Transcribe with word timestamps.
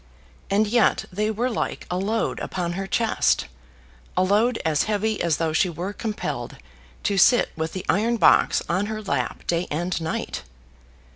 And 0.49 0.65
yet 0.65 1.05
they 1.13 1.29
were 1.29 1.51
like 1.51 1.85
a 1.91 1.95
load 1.99 2.39
upon 2.39 2.71
her 2.73 2.87
chest, 2.87 3.45
a 4.17 4.23
load 4.23 4.57
as 4.65 4.85
heavy 4.85 5.21
as 5.21 5.37
though 5.37 5.53
she 5.53 5.69
were 5.69 5.93
compelled 5.93 6.57
to 7.03 7.19
sit 7.19 7.51
with 7.55 7.73
the 7.73 7.85
iron 7.87 8.17
box 8.17 8.63
on 8.67 8.87
her 8.87 9.03
lap 9.03 9.45
day 9.45 9.67
and 9.69 10.01
night. 10.01 10.41